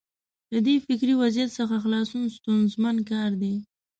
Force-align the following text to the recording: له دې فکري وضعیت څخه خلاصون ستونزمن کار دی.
له 0.53 0.59
دې 0.67 0.75
فکري 0.85 1.13
وضعیت 1.21 1.49
څخه 1.59 1.75
خلاصون 1.83 2.23
ستونزمن 2.35 2.95
کار 3.11 3.31
دی. 3.41 3.53